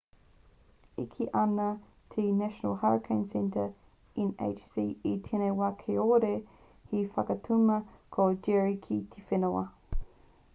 [1.01, 1.65] e kī ana
[2.13, 3.67] te national hurricane center
[4.23, 6.33] nhc i tēnei wā kāore
[6.95, 7.77] he whakatuma
[8.17, 9.65] tō jerry ki te whenua